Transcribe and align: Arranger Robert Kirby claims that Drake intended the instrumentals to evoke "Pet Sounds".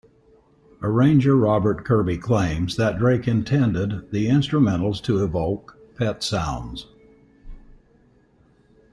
Arranger 0.81 1.35
Robert 1.37 1.85
Kirby 1.85 2.17
claims 2.17 2.75
that 2.75 2.97
Drake 2.97 3.27
intended 3.27 4.09
the 4.09 4.25
instrumentals 4.29 4.99
to 5.03 5.23
evoke 5.23 5.77
"Pet 5.95 6.23
Sounds". 6.23 6.87